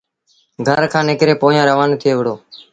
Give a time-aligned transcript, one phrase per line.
[0.67, 2.39] گھر کآݩ نڪري پويآن روآنيٚ ٿئي وُهڙيٚ۔